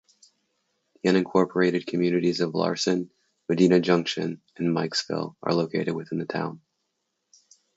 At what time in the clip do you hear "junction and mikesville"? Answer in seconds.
3.79-5.35